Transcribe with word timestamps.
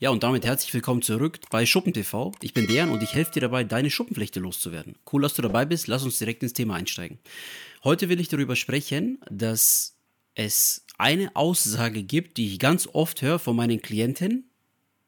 Ja, 0.00 0.10
und 0.10 0.22
damit 0.22 0.46
herzlich 0.46 0.72
willkommen 0.74 1.02
zurück 1.02 1.40
bei 1.50 1.66
SchuppenTV. 1.66 2.30
Ich 2.40 2.54
bin 2.54 2.68
Dejan 2.68 2.90
und 2.90 3.02
ich 3.02 3.14
helfe 3.14 3.32
dir 3.32 3.40
dabei, 3.40 3.64
deine 3.64 3.90
Schuppenflechte 3.90 4.38
loszuwerden. 4.38 4.94
Cool, 5.12 5.22
dass 5.22 5.34
du 5.34 5.42
dabei 5.42 5.64
bist. 5.64 5.88
Lass 5.88 6.04
uns 6.04 6.18
direkt 6.18 6.44
ins 6.44 6.52
Thema 6.52 6.76
einsteigen. 6.76 7.18
Heute 7.82 8.08
will 8.08 8.20
ich 8.20 8.28
darüber 8.28 8.54
sprechen, 8.54 9.18
dass 9.28 9.96
es 10.36 10.86
eine 10.98 11.34
Aussage 11.34 12.04
gibt, 12.04 12.36
die 12.36 12.46
ich 12.46 12.60
ganz 12.60 12.88
oft 12.92 13.22
höre 13.22 13.40
von 13.40 13.56
meinen 13.56 13.82
Klienten, 13.82 14.48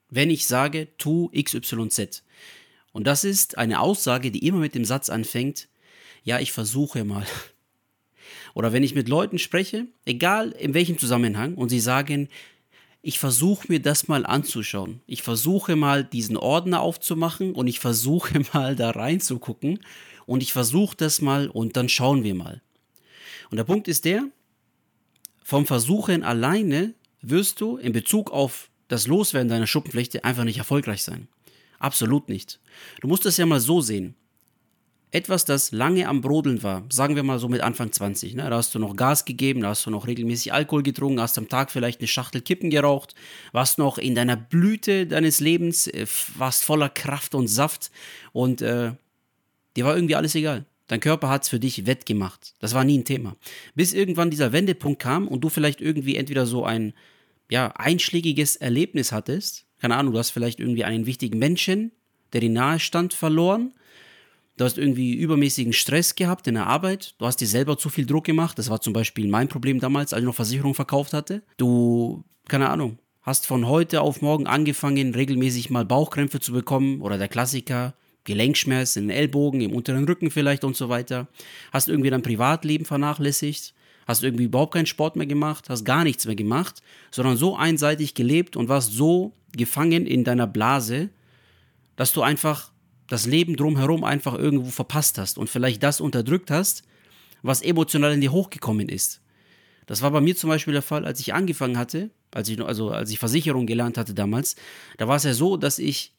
wenn 0.09 0.29
ich 0.29 0.49
sage, 0.49 0.89
tu 0.99 1.31
XYZ. 1.41 2.25
Und 2.91 3.07
das 3.07 3.23
ist 3.23 3.59
eine 3.59 3.79
Aussage, 3.79 4.33
die 4.33 4.45
immer 4.45 4.59
mit 4.59 4.75
dem 4.75 4.85
Satz 4.85 5.09
anfängt, 5.09 5.69
ja, 6.25 6.41
ich 6.41 6.51
versuche 6.51 7.05
mal. 7.05 7.27
Oder 8.55 8.73
wenn 8.73 8.83
ich 8.83 8.97
mit 8.97 9.09
Leuten 9.09 9.39
spreche, 9.39 9.87
egal 10.05 10.51
in 10.51 10.75
welchem 10.75 10.99
Zusammenhang, 10.99 11.55
und 11.55 11.69
sie 11.69 11.79
sagen, 11.79 12.29
ich 13.03 13.19
versuche 13.19 13.67
mir 13.69 13.81
das 13.81 14.09
mal 14.09 14.27
anzuschauen. 14.27 15.01
Ich 15.07 15.23
versuche 15.23 15.77
mal 15.77 16.05
diesen 16.05 16.37
Ordner 16.37 16.81
aufzumachen 16.81 17.55
und 17.55 17.67
ich 17.67 17.81
versuche 17.81 18.41
mal 18.53 18.77
da 18.77 18.91
reinzugucken 18.91 19.81
und 20.27 20.43
ich 20.43 20.53
versuche 20.53 20.97
das 20.97 21.21
mal 21.21 21.49
und 21.49 21.77
dann 21.77 21.89
schauen 21.89 22.25
wir 22.25 22.35
mal. 22.35 22.61
Und 23.51 23.57
der 23.57 23.65
Punkt 23.65 23.89
ist 23.89 24.05
der, 24.05 24.29
vom 25.43 25.67
Versuchen 25.67 26.23
alleine 26.23 26.95
wirst 27.23 27.61
du 27.61 27.77
in 27.77 27.93
Bezug 27.93 28.31
auf 28.31 28.71
das 28.89 29.07
Loswerden 29.07 29.49
deiner 29.49 29.67
Schuppenflechte 29.67 30.25
einfach 30.25 30.45
nicht 30.45 30.59
erfolgreich 30.59 31.03
sein. 31.03 31.29
Absolut 31.79 32.29
nicht. 32.29 32.61
Du 33.01 33.09
musst 33.09 33.27
es 33.27 33.37
ja 33.37 33.47
mal 33.47 33.61
so 33.61 33.81
sehen 33.81 34.15
etwas, 35.13 35.45
das 35.45 35.73
lange 35.73 36.07
am 36.07 36.21
Brodeln 36.21 36.63
war, 36.63 36.85
sagen 36.91 37.17
wir 37.17 37.23
mal 37.23 37.39
so 37.39 37.49
mit 37.49 37.61
Anfang 37.63 37.91
20, 37.91 38.35
ne? 38.35 38.49
da 38.49 38.57
hast 38.57 38.75
du 38.75 38.79
noch 38.79 38.95
Gas 38.95 39.25
gegeben, 39.25 39.63
da 39.63 39.71
hast 39.71 39.85
du 39.85 39.91
noch 39.91 40.07
regelmäßig 40.07 40.53
Alkohol 40.53 40.83
getrunken, 40.83 41.21
hast 41.21 41.37
am 41.37 41.49
Tag 41.49 41.73
vielleicht 41.73 42.01
eine 42.01 42.07
Schachtel 42.07 42.41
Kippen 42.41 42.71
geraucht, 42.71 43.15
warst 43.53 43.79
noch 43.79 43.99
in 43.99 44.15
deiner 44.15 44.37
Blüte 44.37 45.07
deines 45.07 45.41
Lebens, 45.41 45.89
äh, 45.89 46.07
warst 46.37 46.63
voller 46.63 46.89
Kraft 46.89 47.35
und 47.35 47.49
Saft 47.49 47.91
und 48.33 48.63
äh, 48.63 48.93
dir 49.77 49.85
war 49.85 49.97
irgendwie 49.97 50.15
alles 50.15 50.35
egal. 50.35 50.65
Dein 50.87 51.01
Körper 51.01 51.29
hat 51.29 51.45
es 51.45 51.49
für 51.49 51.61
dich 51.61 51.87
wettgemacht. 51.87 52.55
Das 52.59 52.75
war 52.75 52.83
nie 52.83 52.99
ein 52.99 53.05
Thema. 53.05 53.37
Bis 53.77 53.93
irgendwann 53.93 54.31
dieser 54.31 54.53
Wendepunkt 54.53 55.01
kam 55.01 55.29
und 55.29 55.41
du 55.43 55.49
vielleicht 55.49 55.81
irgendwie 55.81 56.17
entweder 56.17 56.47
so 56.47 56.65
ein 56.65 56.95
ja, 57.49 57.69
einschlägiges 57.77 58.57
Erlebnis 58.57 59.13
hattest. 59.13 59.67
Keine 59.81 59.97
Ahnung, 59.97 60.13
du 60.13 60.19
hast 60.19 60.31
vielleicht 60.31 60.59
irgendwie 60.59 60.85
einen 60.85 61.07
wichtigen 61.07 61.39
Menschen, 61.39 61.93
der 62.33 62.41
dir 62.41 62.51
nahe 62.51 62.81
stand, 62.81 63.15
verloren 63.15 63.73
Du 64.61 64.67
hast 64.67 64.77
irgendwie 64.77 65.15
übermäßigen 65.15 65.73
Stress 65.73 66.15
gehabt 66.15 66.47
in 66.47 66.53
der 66.53 66.67
Arbeit. 66.67 67.15
Du 67.17 67.25
hast 67.25 67.39
dir 67.39 67.47
selber 67.47 67.79
zu 67.79 67.89
viel 67.89 68.05
Druck 68.05 68.25
gemacht. 68.25 68.59
Das 68.59 68.69
war 68.69 68.79
zum 68.83 68.93
Beispiel 68.93 69.27
mein 69.27 69.49
Problem 69.49 69.81
damals, 69.81 70.13
als 70.13 70.21
ich 70.21 70.27
noch 70.27 70.35
Versicherung 70.35 70.75
verkauft 70.75 71.15
hatte. 71.15 71.43
Du, 71.57 72.25
keine 72.47 72.69
Ahnung, 72.69 72.99
hast 73.23 73.47
von 73.47 73.67
heute 73.67 74.03
auf 74.03 74.21
morgen 74.21 74.47
angefangen, 74.47 75.15
regelmäßig 75.15 75.71
mal 75.71 75.87
Bauchkrämpfe 75.87 76.41
zu 76.41 76.53
bekommen 76.53 77.01
oder 77.01 77.17
der 77.17 77.29
Klassiker, 77.29 77.95
Gelenkschmerz 78.25 78.97
in 78.97 79.05
den 79.05 79.17
Ellbogen, 79.17 79.63
im 79.63 79.73
unteren 79.73 80.05
Rücken 80.05 80.31
vielleicht 80.31 80.63
und 80.63 80.77
so 80.77 80.91
weiter. 80.91 81.29
Hast 81.73 81.89
irgendwie 81.89 82.11
dein 82.11 82.21
Privatleben 82.21 82.85
vernachlässigt. 82.85 83.73
Hast 84.07 84.23
irgendwie 84.23 84.45
überhaupt 84.45 84.75
keinen 84.75 84.85
Sport 84.85 85.17
mehr 85.17 85.27
gemacht, 85.27 85.71
hast 85.71 85.87
gar 85.87 86.05
nichts 86.05 86.27
mehr 86.27 86.37
gemacht, 86.37 86.83
sondern 87.11 87.39
so 87.39 87.57
einseitig 87.57 88.13
gelebt 88.13 88.59
und 88.59 88.69
warst 88.69 88.93
so 88.93 89.33
gefangen 89.57 90.05
in 90.05 90.23
deiner 90.23 90.47
Blase, 90.47 91.09
dass 91.97 92.13
du 92.13 92.21
einfach 92.21 92.73
das 93.11 93.27
Leben 93.27 93.57
drumherum 93.57 94.05
einfach 94.05 94.39
irgendwo 94.39 94.71
verpasst 94.71 95.19
hast 95.19 95.37
und 95.37 95.51
vielleicht 95.51 95.83
das 95.83 96.01
unterdrückt 96.01 96.51
hast, 96.51 96.85
was 97.43 97.61
emotional 97.61 98.13
in 98.13 98.21
dir 98.21 98.31
hochgekommen 98.31 98.89
ist. 98.89 99.21
Das 99.87 100.01
war 100.01 100.13
bei 100.13 100.21
mir 100.21 100.37
zum 100.37 100.49
Beispiel 100.49 100.75
der 100.75 100.83
Fall, 100.83 101.05
als 101.05 101.19
ich 101.19 101.35
angefangen 101.35 101.77
hatte, 101.77 102.11
als 102.31 102.49
ich, 102.49 102.63
also 102.63 102.91
als 102.91 103.11
ich 103.11 103.19
Versicherung 103.19 103.67
gelernt 103.67 103.99
hatte 103.99 104.15
damals, 104.15 104.55
da 104.97 105.09
war 105.09 105.17
es 105.17 105.25
ja 105.25 105.35
so, 105.35 105.57
dass 105.57 105.81
ich 105.81 106.15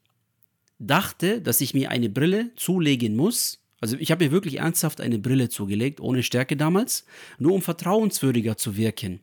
dachte, 0.80 1.42
dass 1.42 1.62
ich 1.62 1.74
mir 1.74 1.92
eine 1.92 2.10
Brille 2.10 2.52
zulegen 2.58 3.16
muss. 3.16 3.60
Also 3.80 3.96
ich 3.98 4.12
habe 4.12 4.26
mir 4.26 4.32
wirklich 4.32 4.60
ernsthaft 4.60 5.00
eine 5.00 5.18
Brille 5.18 5.48
zugelegt, 5.48 6.02
ohne 6.02 6.24
Stärke 6.24 6.58
damals, 6.58 7.06
nur 7.40 7.54
um 7.54 7.62
vertrauenswürdiger 7.62 8.58
zu 8.58 8.76
wirken 8.76 9.22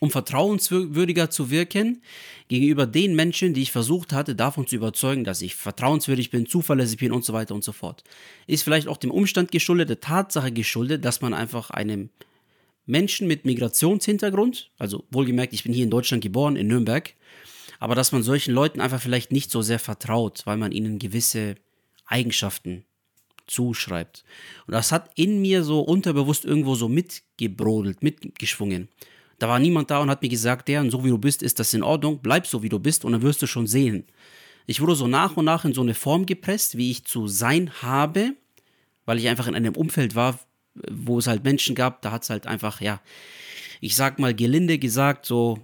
um 0.00 0.10
vertrauenswürdiger 0.10 1.30
zu 1.30 1.50
wirken 1.50 2.02
gegenüber 2.48 2.86
den 2.86 3.14
Menschen, 3.14 3.54
die 3.54 3.62
ich 3.62 3.72
versucht 3.72 4.12
hatte, 4.12 4.34
davon 4.34 4.66
zu 4.66 4.76
überzeugen, 4.76 5.24
dass 5.24 5.42
ich 5.42 5.56
vertrauenswürdig 5.56 6.30
bin, 6.30 6.46
zuverlässig 6.46 6.98
bin 6.98 7.12
und 7.12 7.24
so 7.24 7.32
weiter 7.32 7.54
und 7.54 7.64
so 7.64 7.72
fort. 7.72 8.04
Ist 8.46 8.62
vielleicht 8.62 8.88
auch 8.88 8.98
dem 8.98 9.10
Umstand 9.10 9.50
geschuldet, 9.50 9.88
der 9.88 10.00
Tatsache 10.00 10.52
geschuldet, 10.52 11.04
dass 11.04 11.20
man 11.20 11.34
einfach 11.34 11.70
einem 11.70 12.10
Menschen 12.84 13.26
mit 13.26 13.44
Migrationshintergrund, 13.44 14.70
also 14.78 15.04
wohlgemerkt, 15.10 15.52
ich 15.52 15.64
bin 15.64 15.72
hier 15.72 15.84
in 15.84 15.90
Deutschland 15.90 16.22
geboren, 16.22 16.56
in 16.56 16.68
Nürnberg, 16.68 17.14
aber 17.78 17.94
dass 17.94 18.12
man 18.12 18.22
solchen 18.22 18.54
Leuten 18.54 18.80
einfach 18.80 19.00
vielleicht 19.00 19.32
nicht 19.32 19.50
so 19.50 19.62
sehr 19.62 19.78
vertraut, 19.78 20.42
weil 20.44 20.56
man 20.56 20.72
ihnen 20.72 20.98
gewisse 20.98 21.56
Eigenschaften 22.06 22.84
zuschreibt. 23.46 24.24
Und 24.66 24.72
das 24.72 24.92
hat 24.92 25.10
in 25.14 25.40
mir 25.40 25.62
so 25.64 25.80
unterbewusst 25.80 26.44
irgendwo 26.44 26.74
so 26.74 26.88
mitgebrodelt, 26.88 28.02
mitgeschwungen. 28.02 28.88
Da 29.38 29.48
war 29.48 29.58
niemand 29.58 29.90
da 29.90 29.98
und 29.98 30.10
hat 30.10 30.22
mir 30.22 30.28
gesagt, 30.28 30.68
der, 30.68 30.88
so 30.90 31.04
wie 31.04 31.10
du 31.10 31.18
bist, 31.18 31.42
ist 31.42 31.58
das 31.58 31.74
in 31.74 31.82
Ordnung, 31.82 32.20
bleib 32.22 32.46
so 32.46 32.62
wie 32.62 32.68
du 32.68 32.78
bist 32.78 33.04
und 33.04 33.12
dann 33.12 33.22
wirst 33.22 33.42
du 33.42 33.46
schon 33.46 33.66
sehen. 33.66 34.04
Ich 34.66 34.80
wurde 34.80 34.94
so 34.94 35.06
nach 35.06 35.36
und 35.36 35.44
nach 35.44 35.64
in 35.64 35.74
so 35.74 35.82
eine 35.82 35.94
Form 35.94 36.26
gepresst, 36.26 36.76
wie 36.76 36.90
ich 36.90 37.04
zu 37.04 37.28
sein 37.28 37.70
habe, 37.82 38.32
weil 39.04 39.18
ich 39.18 39.28
einfach 39.28 39.46
in 39.46 39.54
einem 39.54 39.76
Umfeld 39.76 40.14
war, 40.14 40.38
wo 40.90 41.18
es 41.18 41.26
halt 41.26 41.44
Menschen 41.44 41.74
gab, 41.74 42.02
da 42.02 42.10
hat 42.10 42.24
es 42.24 42.30
halt 42.30 42.46
einfach, 42.46 42.80
ja, 42.80 43.00
ich 43.80 43.94
sag 43.94 44.18
mal 44.18 44.34
gelinde 44.34 44.78
gesagt, 44.78 45.26
so 45.26 45.58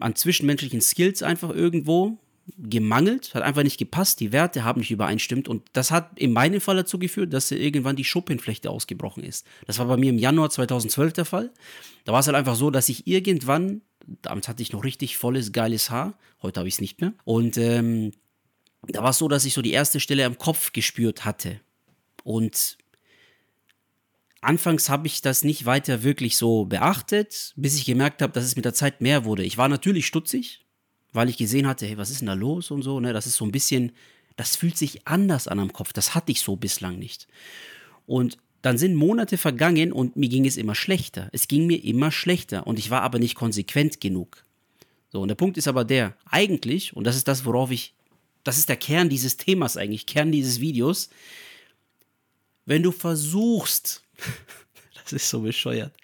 an 0.00 0.14
zwischenmenschlichen 0.14 0.80
Skills 0.80 1.22
einfach 1.22 1.50
irgendwo 1.50 2.18
gemangelt, 2.56 3.34
hat 3.34 3.42
einfach 3.42 3.62
nicht 3.62 3.78
gepasst, 3.78 4.20
die 4.20 4.32
Werte 4.32 4.64
haben 4.64 4.80
nicht 4.80 4.90
übereinstimmt 4.90 5.48
und 5.48 5.62
das 5.72 5.90
hat 5.90 6.18
in 6.18 6.32
meinem 6.32 6.60
Fall 6.60 6.76
dazu 6.76 6.98
geführt, 6.98 7.32
dass 7.32 7.50
irgendwann 7.50 7.96
die 7.96 8.04
Schuppenflechte 8.04 8.70
ausgebrochen 8.70 9.22
ist. 9.22 9.46
Das 9.66 9.78
war 9.78 9.86
bei 9.86 9.96
mir 9.96 10.10
im 10.10 10.18
Januar 10.18 10.50
2012 10.50 11.12
der 11.12 11.24
Fall. 11.24 11.52
Da 12.04 12.12
war 12.12 12.20
es 12.20 12.26
halt 12.26 12.36
einfach 12.36 12.56
so, 12.56 12.70
dass 12.70 12.88
ich 12.88 13.06
irgendwann, 13.06 13.82
damals 14.22 14.48
hatte 14.48 14.62
ich 14.62 14.72
noch 14.72 14.84
richtig 14.84 15.16
volles, 15.16 15.52
geiles 15.52 15.90
Haar, 15.90 16.18
heute 16.42 16.60
habe 16.60 16.68
ich 16.68 16.74
es 16.74 16.80
nicht 16.80 17.00
mehr 17.00 17.12
und 17.24 17.56
ähm, 17.58 18.12
da 18.82 19.02
war 19.02 19.10
es 19.10 19.18
so, 19.18 19.28
dass 19.28 19.44
ich 19.44 19.54
so 19.54 19.62
die 19.62 19.72
erste 19.72 20.00
Stelle 20.00 20.24
am 20.24 20.38
Kopf 20.38 20.72
gespürt 20.72 21.24
hatte 21.24 21.60
und 22.24 22.78
Anfangs 24.40 24.88
habe 24.88 25.08
ich 25.08 25.20
das 25.20 25.42
nicht 25.42 25.66
weiter 25.66 26.04
wirklich 26.04 26.36
so 26.36 26.64
beachtet, 26.64 27.52
bis 27.56 27.74
ich 27.74 27.84
gemerkt 27.84 28.22
habe, 28.22 28.32
dass 28.32 28.44
es 28.44 28.54
mit 28.54 28.64
der 28.64 28.74
Zeit 28.74 29.00
mehr 29.00 29.24
wurde. 29.24 29.42
Ich 29.42 29.58
war 29.58 29.68
natürlich 29.68 30.06
stutzig, 30.06 30.64
weil 31.12 31.28
ich 31.28 31.36
gesehen 31.36 31.66
hatte, 31.66 31.86
hey, 31.86 31.96
was 31.96 32.10
ist 32.10 32.20
denn 32.20 32.26
da 32.26 32.34
los 32.34 32.70
und 32.70 32.82
so, 32.82 33.00
ne? 33.00 33.12
Das 33.12 33.26
ist 33.26 33.36
so 33.36 33.44
ein 33.44 33.52
bisschen, 33.52 33.92
das 34.36 34.56
fühlt 34.56 34.76
sich 34.76 35.06
anders 35.06 35.48
an 35.48 35.58
am 35.58 35.72
Kopf. 35.72 35.92
Das 35.92 36.14
hatte 36.14 36.32
ich 36.32 36.40
so 36.40 36.56
bislang 36.56 36.98
nicht. 36.98 37.26
Und 38.06 38.38
dann 38.62 38.78
sind 38.78 38.94
Monate 38.94 39.38
vergangen 39.38 39.92
und 39.92 40.16
mir 40.16 40.28
ging 40.28 40.46
es 40.46 40.56
immer 40.56 40.74
schlechter. 40.74 41.28
Es 41.32 41.48
ging 41.48 41.66
mir 41.66 41.82
immer 41.84 42.10
schlechter 42.10 42.66
und 42.66 42.78
ich 42.78 42.90
war 42.90 43.02
aber 43.02 43.18
nicht 43.18 43.34
konsequent 43.34 44.00
genug. 44.00 44.44
So, 45.10 45.22
und 45.22 45.28
der 45.28 45.36
Punkt 45.36 45.56
ist 45.56 45.68
aber 45.68 45.84
der, 45.84 46.14
eigentlich, 46.26 46.94
und 46.94 47.04
das 47.04 47.16
ist 47.16 47.28
das, 47.28 47.44
worauf 47.44 47.70
ich, 47.70 47.94
das 48.44 48.58
ist 48.58 48.68
der 48.68 48.76
Kern 48.76 49.08
dieses 49.08 49.36
Themas 49.36 49.76
eigentlich, 49.76 50.06
Kern 50.06 50.32
dieses 50.32 50.60
Videos, 50.60 51.08
wenn 52.66 52.82
du 52.82 52.92
versuchst, 52.92 54.02
das 55.12 55.22
ist 55.22 55.30
so 55.30 55.40
bescheuert, 55.40 55.94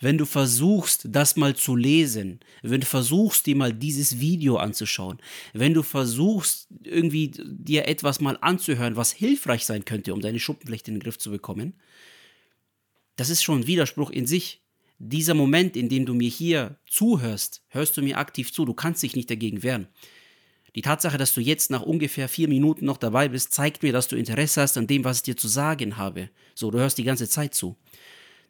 wenn 0.00 0.18
du 0.18 0.24
versuchst, 0.24 1.06
das 1.08 1.36
mal 1.36 1.54
zu 1.54 1.76
lesen, 1.76 2.40
wenn 2.62 2.80
du 2.80 2.86
versuchst, 2.86 3.46
dir 3.46 3.56
mal 3.56 3.72
dieses 3.72 4.20
Video 4.20 4.56
anzuschauen, 4.56 5.18
wenn 5.52 5.74
du 5.74 5.82
versuchst, 5.82 6.68
irgendwie 6.82 7.32
dir 7.36 7.86
etwas 7.88 8.20
mal 8.20 8.38
anzuhören, 8.40 8.96
was 8.96 9.12
hilfreich 9.12 9.64
sein 9.66 9.84
könnte, 9.84 10.14
um 10.14 10.20
deine 10.20 10.40
Schuppenflechte 10.40 10.90
in 10.90 10.96
den 10.96 11.02
Griff 11.02 11.18
zu 11.18 11.30
bekommen, 11.30 11.74
das 13.16 13.30
ist 13.30 13.42
schon 13.42 13.60
ein 13.60 13.66
Widerspruch 13.66 14.10
in 14.10 14.26
sich. 14.26 14.60
Dieser 14.98 15.34
Moment, 15.34 15.76
in 15.76 15.88
dem 15.88 16.06
du 16.06 16.14
mir 16.14 16.28
hier 16.28 16.78
zuhörst, 16.88 17.62
hörst 17.68 17.96
du 17.96 18.02
mir 18.02 18.18
aktiv 18.18 18.52
zu, 18.52 18.64
du 18.64 18.72
kannst 18.72 19.02
dich 19.02 19.16
nicht 19.16 19.30
dagegen 19.30 19.62
wehren. 19.62 19.88
Die 20.74 20.82
Tatsache, 20.82 21.18
dass 21.18 21.34
du 21.34 21.40
jetzt 21.40 21.70
nach 21.70 21.82
ungefähr 21.82 22.28
vier 22.28 22.48
Minuten 22.48 22.86
noch 22.86 22.96
dabei 22.96 23.28
bist, 23.28 23.52
zeigt 23.52 23.82
mir, 23.82 23.92
dass 23.92 24.08
du 24.08 24.16
Interesse 24.16 24.62
hast 24.62 24.78
an 24.78 24.86
dem, 24.86 25.04
was 25.04 25.18
ich 25.18 25.22
dir 25.24 25.36
zu 25.36 25.48
sagen 25.48 25.98
habe. 25.98 26.30
So, 26.54 26.70
du 26.70 26.78
hörst 26.78 26.98
die 26.98 27.04
ganze 27.04 27.28
Zeit 27.28 27.54
zu. 27.54 27.76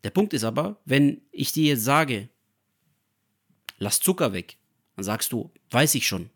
Der 0.04 0.10
Punkt 0.10 0.32
ist 0.32 0.44
aber, 0.44 0.80
wenn 0.84 1.22
ich 1.30 1.52
dir 1.52 1.64
jetzt 1.64 1.84
sage, 1.84 2.28
lass 3.78 4.00
Zucker 4.00 4.32
weg, 4.32 4.56
dann 4.96 5.04
sagst 5.04 5.32
du, 5.32 5.50
weiß 5.70 5.94
ich 5.94 6.06
schon. 6.06 6.30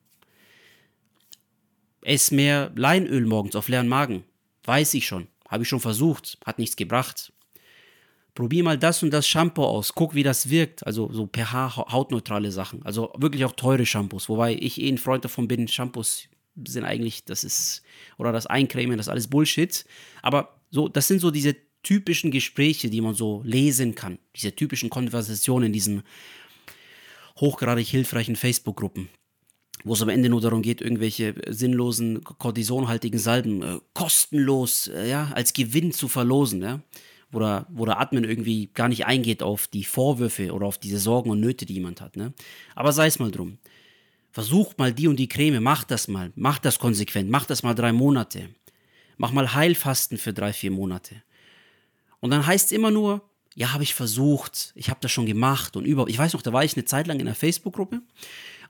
Ess 2.02 2.30
mehr 2.30 2.72
Leinöl 2.76 3.26
morgens 3.26 3.56
auf 3.56 3.68
leeren 3.68 3.88
Magen, 3.88 4.24
weiß 4.64 4.94
ich 4.94 5.06
schon, 5.06 5.26
habe 5.48 5.64
ich 5.64 5.68
schon 5.68 5.80
versucht, 5.80 6.38
hat 6.44 6.58
nichts 6.58 6.76
gebracht. 6.76 7.32
Probier 8.34 8.62
mal 8.62 8.78
das 8.78 9.02
und 9.02 9.10
das 9.10 9.26
Shampoo 9.26 9.64
aus, 9.64 9.94
guck, 9.94 10.14
wie 10.14 10.22
das 10.22 10.50
wirkt. 10.50 10.86
Also 10.86 11.10
so 11.10 11.26
pH, 11.26 11.76
hautneutrale 11.90 12.52
Sachen. 12.52 12.84
Also 12.84 13.10
wirklich 13.16 13.46
auch 13.46 13.52
teure 13.52 13.86
Shampoos. 13.86 14.28
Wobei 14.28 14.54
ich 14.54 14.78
eh 14.78 14.90
ein 14.90 14.98
Freund 14.98 15.24
davon 15.24 15.48
bin, 15.48 15.66
Shampoos 15.66 16.28
sind 16.66 16.84
eigentlich, 16.84 17.24
das 17.24 17.44
ist, 17.44 17.82
oder 18.18 18.32
das 18.32 18.46
Eincremen, 18.46 18.98
das 18.98 19.06
ist 19.06 19.10
alles 19.10 19.28
Bullshit. 19.28 19.86
Aber 20.20 20.60
so, 20.70 20.86
das 20.88 21.08
sind 21.08 21.20
so 21.20 21.30
diese 21.30 21.56
typischen 21.86 22.32
Gespräche, 22.32 22.90
die 22.90 23.00
man 23.00 23.14
so 23.14 23.42
lesen 23.44 23.94
kann, 23.94 24.18
diese 24.34 24.56
typischen 24.56 24.90
Konversationen 24.90 25.66
in 25.66 25.72
diesen 25.72 26.02
hochgradig 27.38 27.86
hilfreichen 27.86 28.34
Facebook-Gruppen. 28.34 29.08
wo 29.84 29.92
es 29.92 30.02
am 30.02 30.08
Ende 30.08 30.28
nur 30.28 30.40
darum 30.40 30.62
geht, 30.62 30.80
irgendwelche 30.80 31.34
sinnlosen, 31.48 32.24
kortisonhaltigen 32.24 33.20
Salben 33.20 33.62
äh, 33.62 33.78
kostenlos 33.94 34.88
äh, 34.88 35.08
ja, 35.08 35.30
als 35.32 35.52
Gewinn 35.52 35.92
zu 35.92 36.08
verlosen, 36.08 36.60
ja? 36.60 36.80
wo, 37.30 37.38
der, 37.38 37.66
wo 37.70 37.84
der 37.84 38.00
Admin 38.00 38.24
irgendwie 38.24 38.68
gar 38.74 38.88
nicht 38.88 39.06
eingeht 39.06 39.44
auf 39.44 39.68
die 39.68 39.84
Vorwürfe 39.84 40.52
oder 40.52 40.66
auf 40.66 40.78
diese 40.78 40.98
Sorgen 40.98 41.30
und 41.30 41.38
Nöte, 41.38 41.66
die 41.66 41.74
jemand 41.74 42.00
hat. 42.00 42.16
Ne? 42.16 42.32
Aber 42.74 42.90
sei 42.90 43.06
es 43.06 43.20
mal 43.20 43.30
drum. 43.30 43.58
Versuch 44.32 44.74
mal 44.76 44.92
die 44.92 45.06
und 45.06 45.20
die 45.20 45.28
Creme, 45.28 45.62
mach 45.62 45.84
das 45.84 46.08
mal, 46.08 46.32
mach 46.34 46.58
das 46.58 46.80
konsequent, 46.80 47.30
mach 47.30 47.46
das 47.46 47.62
mal 47.62 47.74
drei 47.74 47.92
Monate. 47.92 48.48
Mach 49.18 49.30
mal 49.30 49.54
Heilfasten 49.54 50.18
für 50.18 50.32
drei, 50.32 50.52
vier 50.52 50.72
Monate. 50.72 51.22
Und 52.26 52.32
dann 52.32 52.44
heißt 52.44 52.66
es 52.66 52.72
immer 52.72 52.90
nur, 52.90 53.22
ja, 53.54 53.72
habe 53.72 53.84
ich 53.84 53.94
versucht, 53.94 54.72
ich 54.74 54.90
habe 54.90 54.98
das 55.00 55.12
schon 55.12 55.26
gemacht 55.26 55.76
und 55.76 55.84
überhaupt. 55.84 56.10
Ich 56.10 56.18
weiß 56.18 56.32
noch, 56.32 56.42
da 56.42 56.52
war 56.52 56.64
ich 56.64 56.74
eine 56.74 56.84
Zeit 56.84 57.06
lang 57.06 57.20
in 57.20 57.28
einer 57.28 57.36
Facebook-Gruppe 57.36 58.02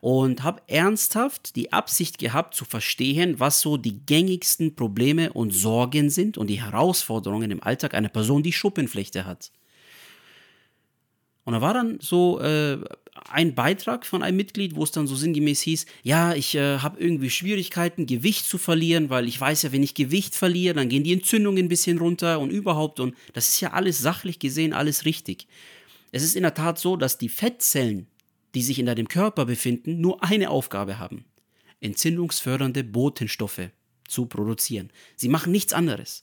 und 0.00 0.42
habe 0.42 0.60
ernsthaft 0.66 1.56
die 1.56 1.72
Absicht 1.72 2.18
gehabt 2.18 2.54
zu 2.54 2.66
verstehen, 2.66 3.40
was 3.40 3.62
so 3.62 3.78
die 3.78 4.04
gängigsten 4.04 4.76
Probleme 4.76 5.32
und 5.32 5.54
Sorgen 5.54 6.10
sind 6.10 6.36
und 6.36 6.48
die 6.48 6.60
Herausforderungen 6.62 7.50
im 7.50 7.62
Alltag 7.62 7.94
einer 7.94 8.10
Person, 8.10 8.42
die 8.42 8.52
Schuppenflechte 8.52 9.24
hat. 9.24 9.52
Und 11.46 11.52
da 11.52 11.60
war 11.60 11.74
dann 11.74 11.98
so 12.00 12.40
äh, 12.40 12.78
ein 13.30 13.54
Beitrag 13.54 14.04
von 14.04 14.24
einem 14.24 14.36
Mitglied, 14.36 14.74
wo 14.74 14.82
es 14.82 14.90
dann 14.90 15.06
so 15.06 15.14
sinngemäß 15.14 15.60
hieß, 15.60 15.86
ja, 16.02 16.34
ich 16.34 16.56
äh, 16.56 16.78
habe 16.78 17.00
irgendwie 17.00 17.30
Schwierigkeiten, 17.30 18.06
Gewicht 18.06 18.46
zu 18.46 18.58
verlieren, 18.58 19.10
weil 19.10 19.28
ich 19.28 19.40
weiß 19.40 19.62
ja, 19.62 19.70
wenn 19.70 19.84
ich 19.84 19.94
Gewicht 19.94 20.34
verliere, 20.34 20.74
dann 20.74 20.88
gehen 20.88 21.04
die 21.04 21.12
Entzündungen 21.12 21.66
ein 21.66 21.68
bisschen 21.68 21.98
runter 21.98 22.40
und 22.40 22.50
überhaupt. 22.50 22.98
Und 22.98 23.14
das 23.32 23.48
ist 23.48 23.60
ja 23.60 23.72
alles 23.72 24.00
sachlich 24.00 24.40
gesehen, 24.40 24.72
alles 24.72 25.04
richtig. 25.04 25.46
Es 26.10 26.24
ist 26.24 26.34
in 26.34 26.42
der 26.42 26.54
Tat 26.54 26.80
so, 26.80 26.96
dass 26.96 27.16
die 27.16 27.28
Fettzellen, 27.28 28.08
die 28.56 28.62
sich 28.62 28.80
in 28.80 28.86
deinem 28.86 29.06
Körper 29.06 29.46
befinden, 29.46 30.00
nur 30.00 30.24
eine 30.24 30.50
Aufgabe 30.50 30.98
haben. 30.98 31.26
Entzündungsfördernde 31.80 32.82
Botenstoffe 32.82 33.70
zu 34.08 34.26
produzieren. 34.26 34.90
Sie 35.14 35.28
machen 35.28 35.52
nichts 35.52 35.72
anderes. 35.72 36.22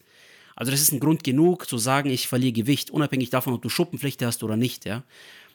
Also 0.56 0.72
das 0.72 0.82
ist 0.82 0.92
ein 0.92 1.00
Grund 1.00 1.24
genug 1.24 1.68
zu 1.68 1.78
sagen, 1.78 2.10
ich 2.10 2.28
verliere 2.28 2.54
Gewicht, 2.54 2.92
unabhängig 2.92 3.30
davon, 3.30 3.54
ob 3.54 3.62
du 3.62 3.70
Schuppenflechte 3.70 4.26
hast 4.26 4.44
oder 4.44 4.58
nicht, 4.58 4.86
ja. 4.86 5.04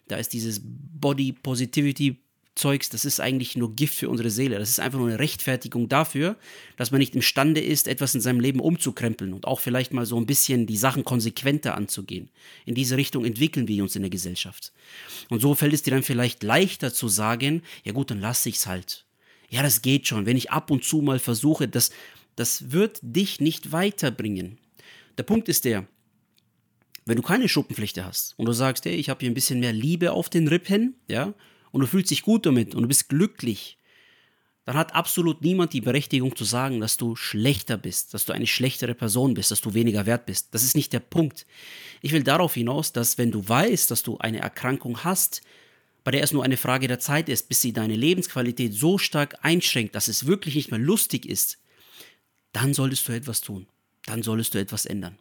Da 0.09 0.17
ist 0.17 0.33
dieses 0.33 0.61
Body 0.63 1.33
Positivity 1.33 2.17
Zeugs, 2.59 2.91
das 2.91 3.05
ist 3.05 3.21
eigentlich 3.21 3.57
nur 3.57 3.75
Gift 3.75 3.95
für 3.95 4.09
unsere 4.09 4.31
Seele. 4.31 4.59
Das 4.59 4.69
ist 4.69 4.81
einfach 4.81 4.99
nur 4.99 5.09
eine 5.09 5.19
Rechtfertigung 5.19 5.89
dafür, 5.89 6.37
dass 6.77 6.91
man 6.91 6.99
nicht 6.99 7.15
imstande 7.15 7.61
ist, 7.61 7.89
etwas 7.89 8.15
in 8.15 8.21
seinem 8.21 8.41
Leben 8.41 8.61
umzukrempeln 8.61 9.33
und 9.33 9.47
auch 9.47 9.61
vielleicht 9.61 9.93
mal 9.93 10.05
so 10.05 10.19
ein 10.19 10.27
bisschen 10.27 10.67
die 10.67 10.77
Sachen 10.77 11.05
konsequenter 11.05 11.77
anzugehen. 11.77 12.31
In 12.67 12.75
diese 12.75 12.97
Richtung 12.97 13.25
entwickeln 13.25 13.69
wir 13.69 13.83
uns 13.83 13.97
in 13.97 14.03
der 14.03 14.11
Gesellschaft. 14.11 14.73
Und 15.31 15.41
so 15.41 15.55
fällt 15.55 15.73
es 15.73 15.83
dir 15.83 15.93
dann 15.93 16.03
vielleicht 16.03 16.43
leichter 16.43 16.93
zu 16.93 17.09
sagen, 17.09 17.63
ja 17.85 17.93
gut, 17.93 18.11
dann 18.11 18.21
lass 18.21 18.45
ich's 18.45 18.67
halt. 18.67 19.07
Ja, 19.49 19.63
das 19.63 19.81
geht 19.81 20.07
schon. 20.09 20.27
Wenn 20.27 20.37
ich 20.37 20.51
ab 20.51 20.71
und 20.71 20.85
zu 20.85 21.01
mal 21.01 21.19
versuche, 21.19 21.69
das, 21.69 21.91
das 22.37 22.73
wird 22.73 22.99
dich 23.03 23.41
nicht 23.41 23.73
weiterbringen. 23.73 24.59
Der 25.19 25.25
Punkt 25.25 25.49
ist 25.49 25.65
der, 25.65 25.87
wenn 27.05 27.17
du 27.17 27.23
keine 27.23 27.49
Schuppenflechte 27.49 28.05
hast 28.05 28.39
und 28.39 28.47
du 28.47 28.53
sagst, 28.53 28.85
hey, 28.85 28.95
ich 28.95 29.11
habe 29.11 29.21
hier 29.21 29.31
ein 29.31 29.35
bisschen 29.35 29.61
mehr 29.61 29.73
Liebe 29.73 30.13
auf 30.13 30.29
den 30.29 30.47
Rippen, 30.47 30.95
ja, 31.09 31.35
und 31.73 31.81
du 31.81 31.87
fühlst 31.87 32.11
dich 32.11 32.23
gut 32.23 32.47
damit 32.47 32.75
und 32.75 32.83
du 32.83 32.89
bist 32.89 33.09
glücklich, 33.09 33.79
dann 34.65 34.77
hat 34.77 34.95
absolut 34.95 35.41
niemand 35.41 35.73
die 35.73 35.81
Berechtigung 35.81 36.37
zu 36.37 36.45
sagen, 36.45 36.81
dass 36.81 36.99
du 36.99 37.17
schlechter 37.17 37.79
bist, 37.79 38.13
dass 38.13 38.27
du 38.27 38.35
eine 38.35 38.47
schlechtere 38.47 38.95
Person 38.95 39.33
bist, 39.33 39.51
dass 39.51 39.63
du 39.63 39.73
weniger 39.73 40.05
wert 40.05 40.27
bist. 40.27 40.55
Das 40.55 40.63
ist 40.63 40.77
nicht 40.77 40.93
der 40.93 41.01
Punkt. 41.01 41.47
Ich 42.03 42.13
will 42.13 42.23
darauf 42.23 42.53
hinaus, 42.53 42.93
dass 42.93 43.17
wenn 43.17 43.31
du 43.31 43.49
weißt, 43.49 43.91
dass 43.91 44.03
du 44.03 44.19
eine 44.19 44.41
Erkrankung 44.41 45.05
hast, 45.05 45.41
bei 46.05 46.11
der 46.11 46.23
es 46.23 46.33
nur 46.33 46.45
eine 46.45 46.59
Frage 46.59 46.87
der 46.87 46.99
Zeit 46.99 47.31
ist, 47.31 47.49
bis 47.49 47.63
sie 47.63 47.73
deine 47.73 47.97
Lebensqualität 47.97 48.75
so 48.75 48.99
stark 48.99 49.39
einschränkt, 49.41 49.95
dass 49.95 50.09
es 50.09 50.27
wirklich 50.27 50.55
nicht 50.55 50.71
mehr 50.71 50.81
lustig 50.81 51.27
ist, 51.27 51.59
dann 52.53 52.75
solltest 52.75 53.09
du 53.09 53.13
etwas 53.13 53.41
tun. 53.41 53.67
Dann 54.09 54.23
solltest 54.23 54.55
du 54.55 54.59
etwas 54.59 54.87
ändern. 54.87 55.19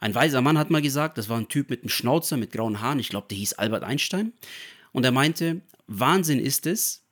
Ein 0.00 0.14
weiser 0.14 0.42
Mann 0.42 0.58
hat 0.58 0.70
mal 0.70 0.82
gesagt, 0.82 1.18
das 1.18 1.28
war 1.28 1.38
ein 1.38 1.48
Typ 1.48 1.70
mit 1.70 1.82
einem 1.82 1.88
Schnauzer, 1.88 2.36
mit 2.36 2.50
grauen 2.50 2.80
Haaren, 2.80 2.98
ich 2.98 3.08
glaube, 3.08 3.28
der 3.30 3.38
hieß 3.38 3.54
Albert 3.54 3.84
Einstein. 3.84 4.32
Und 4.90 5.04
er 5.04 5.12
meinte, 5.12 5.60
Wahnsinn 5.86 6.40
ist 6.40 6.66
es, 6.66 7.04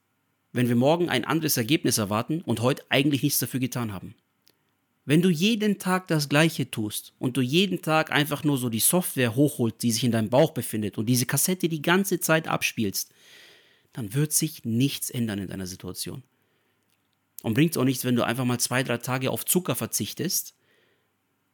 wenn 0.53 0.69
wir 0.69 0.75
morgen 0.75 1.09
ein 1.09 1.25
anderes 1.25 1.57
Ergebnis 1.57 1.99
erwarten 1.99 2.41
und 2.41 2.61
heute 2.61 2.83
eigentlich 2.89 3.23
nichts 3.23 3.39
dafür 3.39 3.61
getan 3.61 3.93
haben. 3.93 4.17
Wenn 5.05 5.23
du 5.23 5.29
jeden 5.29 5.79
Tag 5.79 6.09
das 6.09 6.29
Gleiche 6.29 6.71
tust 6.71 7.13
und 7.21 7.37
du 7.37 7.41
jeden 7.41 7.83
Tag 7.83 8.11
einfach 8.11 8.43
nur 8.43 8.59
so 8.59 8.69
die 8.69 8.81
Software 8.81 9.37
hochholst, 9.37 9.81
die 9.83 9.93
sich 9.93 10.03
in 10.03 10.13
deinem 10.13 10.31
Bauch 10.31 10.51
befindet 10.51 10.99
und 10.99 11.07
diese 11.07 11.27
Kassette 11.27 11.69
die 11.69 11.83
ganze 11.83 12.19
Zeit 12.19 12.49
abspielst, 12.49 13.13
dann 13.93 14.13
wird 14.13 14.33
sich 14.33 14.65
nichts 14.65 15.11
ändern 15.11 15.39
in 15.39 15.49
deiner 15.49 15.67
Situation. 15.67 16.25
Und 17.43 17.55
bringt 17.55 17.73
es 17.73 17.77
auch 17.77 17.85
nichts, 17.85 18.05
wenn 18.05 18.17
du 18.17 18.25
einfach 18.25 18.45
mal 18.45 18.59
zwei, 18.59 18.83
drei 18.83 18.97
Tage 18.97 19.31
auf 19.31 19.45
Zucker 19.45 19.77
verzichtest 19.77 20.55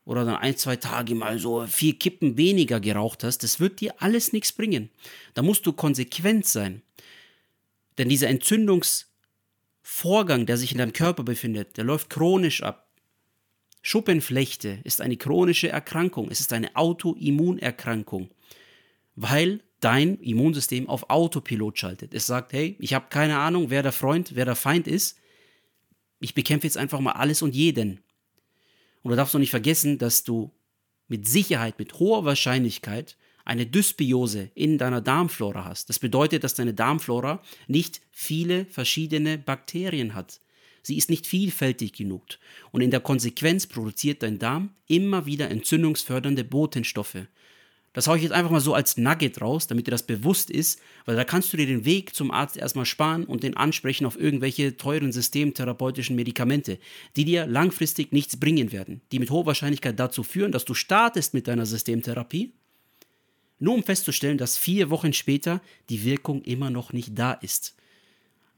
oder 0.05 0.25
dann 0.25 0.37
ein, 0.37 0.57
zwei 0.57 0.77
Tage 0.77 1.15
mal 1.15 1.39
so 1.39 1.67
vier 1.67 1.99
Kippen 1.99 2.37
weniger 2.37 2.81
geraucht 2.81 3.25
hast, 3.25 3.43
das 3.43 3.61
wird 3.61 3.81
dir 3.81 3.95
alles 3.99 4.33
nichts 4.33 4.53
bringen. 4.53 4.91
Da 5.35 5.43
musst 5.43 5.67
du 5.67 5.73
konsequent 5.73 6.47
sein. 6.47 6.83
Denn 7.99 8.09
dieser 8.09 8.29
Entzündungsvorgang, 8.29 10.47
der 10.47 10.57
sich 10.57 10.73
in 10.73 10.79
deinem 10.79 10.93
Körper 10.93 11.23
befindet, 11.23 11.77
der 11.77 11.85
läuft 11.85 12.11
chronisch 12.11 12.63
ab. 12.63 12.89
Schuppenflechte 13.83 14.81
ist 14.85 15.01
eine 15.01 15.17
chronische 15.17 15.69
Erkrankung, 15.69 16.31
es 16.31 16.41
ist 16.41 16.53
eine 16.53 16.77
Autoimmunerkrankung, 16.77 18.31
weil 19.17 19.61
dein 19.81 20.19
Immunsystem 20.19 20.89
auf 20.89 21.09
Autopilot 21.09 21.79
schaltet. 21.79 22.15
Es 22.15 22.27
sagt, 22.27 22.53
hey, 22.53 22.77
ich 22.79 22.95
habe 22.95 23.07
keine 23.09 23.39
Ahnung, 23.39 23.71
wer 23.71 23.83
der 23.83 23.93
Freund, 23.93 24.35
wer 24.35 24.45
der 24.45 24.57
Feind 24.57 24.87
ist. 24.87 25.19
Ich 26.21 26.35
bekämpfe 26.35 26.67
jetzt 26.67 26.77
einfach 26.77 27.01
mal 27.01 27.13
alles 27.13 27.41
und 27.41 27.55
jeden. 27.55 28.01
Und 29.03 29.11
du 29.11 29.17
darfst 29.17 29.35
noch 29.35 29.41
nicht 29.41 29.51
vergessen, 29.51 29.99
dass 29.99 30.25
du 30.25 30.51
mit 31.09 31.27
Sicherheit, 31.29 31.79
mit 31.79 31.99
hoher 31.99 32.25
Wahrscheinlichkeit 32.25 33.17
eine 33.45 33.67
Dysbiose 33.67 34.51
in 34.55 34.79
deiner 34.79 35.01
Darmflora 35.01 35.65
hast. 35.65 35.89
Das 35.89 35.99
bedeutet, 35.99 36.45
dass 36.45 36.55
deine 36.55 36.75
Darmflora 36.75 37.43
nicht 37.67 38.01
viele 38.13 38.67
verschiedene 38.67 39.39
Bakterien 39.39 40.15
hat. 40.15 40.41
Sie 40.83 40.97
ist 40.97 41.11
nicht 41.11 41.27
vielfältig 41.27 41.93
genug. 41.93 42.23
Und 42.71 42.81
in 42.81 42.91
der 42.91 43.01
Konsequenz 43.01 43.67
produziert 43.67 44.23
dein 44.23 44.39
Darm 44.39 44.71
immer 44.87 45.27
wieder 45.27 45.51
entzündungsfördernde 45.51 46.45
Botenstoffe. 46.45 47.27
Das 47.93 48.07
haue 48.07 48.17
ich 48.17 48.23
jetzt 48.23 48.33
einfach 48.33 48.53
mal 48.53 48.61
so 48.61 48.73
als 48.73 48.97
Nugget 48.97 49.41
raus, 49.41 49.67
damit 49.67 49.87
dir 49.87 49.91
das 49.91 50.05
bewusst 50.05 50.49
ist, 50.49 50.81
weil 51.07 51.17
da 51.17 51.25
kannst 51.25 51.53
du 51.53 51.57
dir 51.57 51.67
den 51.67 51.85
Weg 51.85 52.15
zum 52.15 52.31
Arzt 52.31 52.57
erstmal 52.57 52.85
sparen 52.85 53.25
und 53.25 53.43
den 53.43 53.57
ansprechen 53.57 54.07
auf 54.07 54.19
irgendwelche 54.19 54.77
teuren 54.77 55.11
systemtherapeutischen 55.11 56.15
Medikamente, 56.15 56.79
die 57.17 57.25
dir 57.25 57.47
langfristig 57.47 58.13
nichts 58.13 58.39
bringen 58.39 58.71
werden, 58.71 59.01
die 59.11 59.19
mit 59.19 59.31
hoher 59.31 59.47
Wahrscheinlichkeit 59.47 59.99
dazu 59.99 60.23
führen, 60.23 60.53
dass 60.53 60.65
du 60.65 60.75
startest 60.75 61.35
mit 61.35 61.49
deiner 61.49 61.67
Systemtherapie, 61.67 62.53
nur 63.59 63.75
um 63.75 63.83
festzustellen, 63.83 64.39
dass 64.39 64.57
vier 64.57 64.89
Wochen 64.89 65.13
später 65.13 65.61
die 65.89 66.05
Wirkung 66.05 66.43
immer 66.43 66.71
noch 66.71 66.93
nicht 66.93 67.19
da 67.19 67.33
ist 67.33 67.75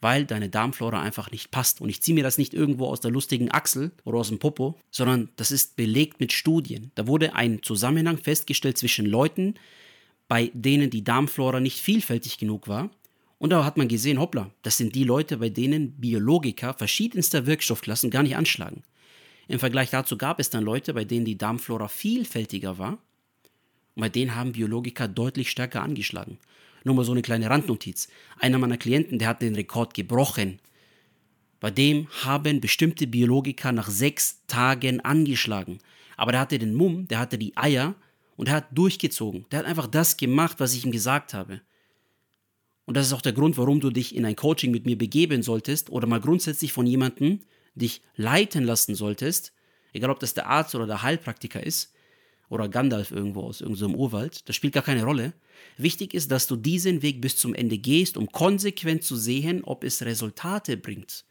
weil 0.02 0.26
deine 0.26 0.50
Darmflora 0.50 1.00
einfach 1.00 1.30
nicht 1.30 1.50
passt. 1.52 1.80
Und 1.80 1.88
ich 1.88 2.02
ziehe 2.02 2.14
mir 2.14 2.24
das 2.24 2.36
nicht 2.36 2.52
irgendwo 2.52 2.86
aus 2.88 3.00
der 3.00 3.12
lustigen 3.12 3.50
Achsel 3.50 3.92
oder 4.04 4.18
aus 4.18 4.28
dem 4.28 4.40
Popo, 4.40 4.78
sondern 4.90 5.30
das 5.36 5.52
ist 5.52 5.76
belegt 5.76 6.20
mit 6.20 6.32
Studien. 6.32 6.90
Da 6.96 7.06
wurde 7.06 7.34
ein 7.34 7.62
Zusammenhang 7.62 8.18
festgestellt 8.18 8.76
zwischen 8.76 9.06
Leuten, 9.06 9.54
bei 10.28 10.50
denen 10.54 10.90
die 10.90 11.04
Darmflora 11.04 11.60
nicht 11.60 11.80
vielfältig 11.80 12.36
genug 12.36 12.66
war. 12.66 12.90
Und 13.38 13.50
da 13.50 13.64
hat 13.64 13.76
man 13.76 13.88
gesehen, 13.88 14.20
hoppla, 14.20 14.50
das 14.62 14.76
sind 14.76 14.94
die 14.94 15.04
Leute, 15.04 15.36
bei 15.36 15.48
denen 15.48 15.92
Biologiker 16.00 16.74
verschiedenster 16.74 17.46
Wirkstoffklassen 17.46 18.10
gar 18.10 18.24
nicht 18.24 18.36
anschlagen. 18.36 18.82
Im 19.46 19.60
Vergleich 19.60 19.90
dazu 19.90 20.18
gab 20.18 20.40
es 20.40 20.50
dann 20.50 20.64
Leute, 20.64 20.94
bei 20.94 21.04
denen 21.04 21.24
die 21.24 21.38
Darmflora 21.38 21.88
vielfältiger 21.88 22.78
war 22.78 22.98
und 23.94 24.00
bei 24.00 24.08
denen 24.08 24.34
haben 24.34 24.52
Biologiker 24.52 25.06
deutlich 25.06 25.50
stärker 25.50 25.82
angeschlagen. 25.82 26.38
Nur 26.84 26.94
mal 26.94 27.04
so 27.04 27.12
eine 27.12 27.22
kleine 27.22 27.48
Randnotiz. 27.48 28.08
Einer 28.38 28.58
meiner 28.58 28.76
Klienten, 28.76 29.18
der 29.18 29.28
hat 29.28 29.42
den 29.42 29.54
Rekord 29.54 29.94
gebrochen. 29.94 30.60
Bei 31.60 31.70
dem 31.70 32.08
haben 32.24 32.60
bestimmte 32.60 33.06
Biologiker 33.06 33.70
nach 33.72 33.88
sechs 33.88 34.44
Tagen 34.48 35.00
angeschlagen. 35.00 35.78
Aber 36.16 36.32
der 36.32 36.40
hatte 36.40 36.58
den 36.58 36.74
Mumm, 36.74 37.06
der 37.08 37.20
hatte 37.20 37.38
die 37.38 37.56
Eier 37.56 37.94
und 38.36 38.48
er 38.48 38.56
hat 38.56 38.76
durchgezogen. 38.76 39.46
Der 39.50 39.60
hat 39.60 39.66
einfach 39.66 39.86
das 39.86 40.16
gemacht, 40.16 40.56
was 40.58 40.74
ich 40.74 40.84
ihm 40.84 40.92
gesagt 40.92 41.34
habe. 41.34 41.60
Und 42.84 42.96
das 42.96 43.06
ist 43.06 43.12
auch 43.12 43.22
der 43.22 43.32
Grund, 43.32 43.56
warum 43.58 43.80
du 43.80 43.90
dich 43.90 44.14
in 44.14 44.24
ein 44.24 44.36
Coaching 44.36 44.72
mit 44.72 44.86
mir 44.86 44.98
begeben 44.98 45.42
solltest 45.42 45.90
oder 45.90 46.06
mal 46.06 46.20
grundsätzlich 46.20 46.72
von 46.72 46.86
jemandem 46.86 47.40
dich 47.74 48.02
leiten 48.16 48.64
lassen 48.64 48.94
solltest, 48.94 49.52
egal 49.92 50.10
ob 50.10 50.20
das 50.20 50.34
der 50.34 50.48
Arzt 50.48 50.74
oder 50.74 50.86
der 50.86 51.02
Heilpraktiker 51.02 51.64
ist, 51.64 51.91
oder 52.52 52.68
Gandalf 52.68 53.10
irgendwo 53.10 53.40
aus 53.40 53.62
irgendeinem 53.62 53.94
Urwald. 53.94 54.46
Das 54.46 54.56
spielt 54.56 54.74
gar 54.74 54.82
keine 54.82 55.04
Rolle. 55.04 55.32
Wichtig 55.78 56.12
ist, 56.12 56.30
dass 56.30 56.46
du 56.46 56.56
diesen 56.56 57.00
Weg 57.00 57.22
bis 57.22 57.38
zum 57.38 57.54
Ende 57.54 57.78
gehst, 57.78 58.18
um 58.18 58.30
konsequent 58.30 59.04
zu 59.04 59.16
sehen, 59.16 59.64
ob 59.64 59.84
es 59.84 60.02
Resultate 60.02 60.76
bringt. 60.76 61.24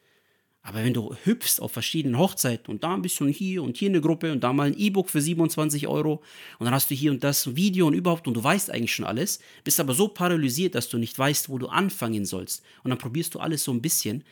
Aber 0.64 0.84
wenn 0.84 0.96
du 0.96 1.16
hüpfst 1.24 1.60
auf 1.60 1.72
verschiedenen 1.74 2.18
Hochzeiten 2.18 2.72
und 2.72 2.84
da 2.84 2.96
ein 2.96 3.04
bisschen 3.04 3.28
hier 3.30 3.62
und 3.62 3.78
hier 3.78 3.90
eine 3.90 4.02
Gruppe 4.02 4.32
und 4.32 4.44
da 4.44 4.52
mal 4.52 4.68
ein 4.68 4.78
E-Book 4.78 5.12
für 5.12 5.22
27 5.22 5.88
Euro 5.88 6.24
und 6.58 6.66
dann 6.66 6.74
hast 6.74 6.90
du 6.90 6.96
hier 6.96 7.12
und 7.12 7.24
das 7.24 7.56
Video 7.56 7.86
und 7.86 7.94
überhaupt 7.94 8.28
und 8.28 8.34
du 8.34 8.44
weißt 8.44 8.72
eigentlich 8.72 8.94
schon 8.94 9.06
alles, 9.06 9.40
bist 9.64 9.80
aber 9.80 9.94
so 9.94 10.08
paralysiert, 10.08 10.74
dass 10.74 10.90
du 10.90 10.98
nicht 10.98 11.18
weißt, 11.18 11.50
wo 11.50 11.60
du 11.60 11.68
anfangen 11.68 12.26
sollst 12.26 12.64
und 12.84 12.90
dann 12.90 12.98
probierst 12.98 13.36
du 13.36 13.40
alles 13.40 13.64
so 13.64 13.72
ein 13.72 13.82
bisschen, 13.82 14.24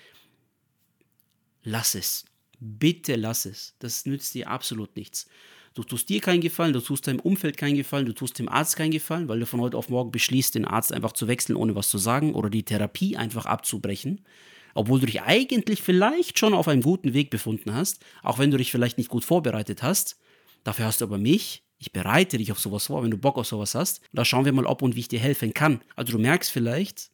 lass 1.64 1.94
es. 1.94 2.26
Bitte 2.60 3.16
lass 3.16 3.46
es. 3.46 3.76
Das 3.80 4.06
nützt 4.06 4.34
dir 4.34 4.50
absolut 4.50 4.96
nichts. 4.96 5.28
Du 5.80 5.86
tust 5.86 6.10
dir 6.10 6.20
keinen 6.20 6.42
Gefallen, 6.42 6.74
du 6.74 6.82
tust 6.82 7.08
deinem 7.08 7.22
Umfeld 7.22 7.56
keinen 7.56 7.78
Gefallen, 7.78 8.06
du 8.06 8.12
tust 8.12 8.38
dem 8.38 8.50
Arzt 8.50 8.76
keinen 8.76 8.92
Gefallen, 8.92 9.30
weil 9.30 9.40
du 9.40 9.46
von 9.46 9.62
heute 9.62 9.78
auf 9.78 9.88
morgen 9.88 10.12
beschließt, 10.12 10.54
den 10.54 10.66
Arzt 10.66 10.92
einfach 10.92 11.14
zu 11.14 11.30
wechseln, 11.30 11.56
ohne 11.56 11.74
was 11.74 11.88
zu 11.88 11.98
sagen 11.98 12.34
oder 12.34 12.50
die 12.50 12.64
Therapie 12.64 13.16
einfach 13.16 13.46
abzubrechen. 13.46 14.20
Obwohl 14.74 15.00
du 15.00 15.06
dich 15.06 15.22
eigentlich 15.22 15.82
vielleicht 15.82 16.38
schon 16.38 16.54
auf 16.54 16.68
einem 16.68 16.82
guten 16.82 17.14
Weg 17.14 17.30
befunden 17.30 17.74
hast, 17.74 18.04
auch 18.24 18.40
wenn 18.40 18.52
du 18.52 18.58
dich 18.58 18.72
vielleicht 18.72 18.98
nicht 18.98 19.10
gut 19.10 19.24
vorbereitet 19.24 19.82
hast. 19.82 20.20
Dafür 20.66 20.84
hast 20.84 21.00
du 21.00 21.06
aber 21.06 21.18
mich. 21.18 21.64
Ich 21.78 21.94
bereite 21.94 22.38
dich 22.38 22.52
auf 22.52 22.60
sowas 22.60 22.88
vor, 22.88 23.02
wenn 23.02 23.12
du 23.12 23.18
Bock 23.18 23.38
auf 23.38 23.48
sowas 23.48 23.74
hast. 23.74 24.02
Da 24.12 24.26
schauen 24.26 24.44
wir 24.44 24.52
mal, 24.52 24.66
ob 24.66 24.82
und 24.82 24.98
wie 24.98 25.00
ich 25.00 25.08
dir 25.08 25.22
helfen 25.22 25.54
kann. 25.54 25.80
Also 25.96 26.12
du 26.12 26.20
merkst 26.20 26.52
vielleicht, 26.52 27.10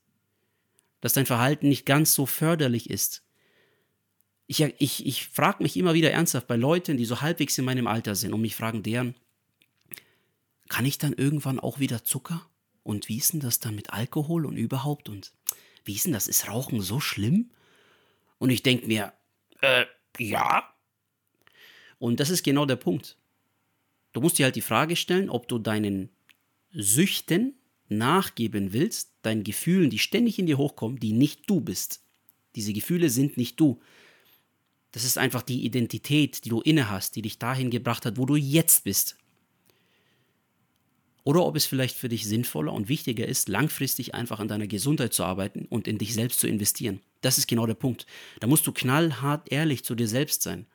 dass 1.01 1.13
dein 1.13 1.27
Verhalten 1.27 1.69
nicht 1.69 1.85
ganz 1.85 2.15
so 2.15 2.25
förderlich 2.25 2.89
ist 2.89 3.24
ich, 4.47 4.61
ich, 4.61 5.05
ich 5.05 5.27
frage 5.27 5.63
mich 5.63 5.77
immer 5.77 5.93
wieder 5.93 6.11
ernsthaft 6.11 6.47
bei 6.47 6.55
Leuten, 6.55 6.97
die 6.97 7.05
so 7.05 7.21
halbwegs 7.21 7.57
in 7.57 7.65
meinem 7.65 7.87
Alter 7.87 8.15
sind 8.15 8.33
und 8.33 8.41
mich 8.41 8.55
fragen 8.55 8.83
deren, 8.83 9.15
kann 10.69 10.85
ich 10.85 10.97
dann 10.97 11.13
irgendwann 11.13 11.59
auch 11.59 11.79
wieder 11.79 12.03
Zucker? 12.03 12.47
Und 12.83 13.09
wie 13.09 13.17
ist 13.17 13.33
denn 13.33 13.39
das 13.39 13.59
dann 13.59 13.75
mit 13.75 13.91
Alkohol 13.91 14.45
und 14.45 14.57
überhaupt? 14.57 15.09
Und 15.09 15.33
wie 15.83 15.93
ist 15.93 16.05
denn 16.05 16.13
das? 16.13 16.27
Ist 16.27 16.47
Rauchen 16.47 16.81
so 16.81 16.99
schlimm? 16.99 17.49
Und 18.37 18.49
ich 18.49 18.61
denke 18.61 18.87
mir, 18.87 19.13
äh, 19.61 19.85
ja. 20.19 20.71
Und 21.97 22.19
das 22.19 22.29
ist 22.29 22.43
genau 22.43 22.65
der 22.65 22.75
Punkt. 22.75 23.17
Du 24.13 24.21
musst 24.21 24.37
dir 24.37 24.45
halt 24.45 24.55
die 24.55 24.61
Frage 24.61 24.95
stellen, 24.95 25.29
ob 25.29 25.47
du 25.47 25.57
deinen 25.57 26.09
Süchten 26.71 27.55
nachgeben 27.89 28.73
willst, 28.73 29.13
deinen 29.21 29.43
Gefühlen, 29.43 29.89
die 29.89 29.99
ständig 29.99 30.39
in 30.39 30.45
dir 30.45 30.57
hochkommen, 30.57 30.99
die 30.99 31.13
nicht 31.13 31.49
du 31.49 31.61
bist. 31.61 32.03
Diese 32.55 32.73
Gefühle 32.73 33.09
sind 33.09 33.37
nicht 33.37 33.59
du. 33.59 33.81
Das 34.95 35.03
ist 35.03 35.17
einfach 35.17 35.41
die 35.41 35.65
Identität, 35.65 36.45
die 36.45 36.49
du 36.49 36.61
inne 36.61 36.89
hast, 36.89 37.17
die 37.17 37.21
dich 37.21 37.37
dahin 37.37 37.69
gebracht 37.69 38.05
hat, 38.05 38.17
wo 38.17 38.25
du 38.25 38.37
jetzt 38.37 38.85
bist. 38.85 39.17
Oder 41.25 41.45
ob 41.45 41.57
es 41.57 41.65
vielleicht 41.65 41.97
für 41.97 42.07
dich 42.07 42.25
sinnvoller 42.25 42.71
und 42.71 42.87
wichtiger 42.87 43.27
ist, 43.27 43.49
langfristig 43.49 44.15
einfach 44.15 44.39
an 44.39 44.47
deiner 44.47 44.67
Gesundheit 44.67 45.13
zu 45.13 45.25
arbeiten 45.25 45.65
und 45.65 45.89
in 45.89 45.97
dich 45.97 46.13
selbst 46.13 46.39
zu 46.39 46.47
investieren. 46.47 47.01
Das 47.19 47.37
ist 47.37 47.47
genau 47.47 47.65
der 47.65 47.73
Punkt. 47.73 48.05
Da 48.39 48.47
musst 48.47 48.67
du 48.67 48.71
knallhart 48.71 49.51
ehrlich 49.51 49.83
zu 49.83 49.95
dir 49.95 50.07
selbst 50.07 50.43
sein. 50.43 50.65